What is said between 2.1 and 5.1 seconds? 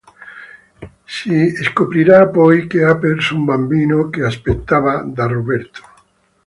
poi che ha perso un bambino che aspettava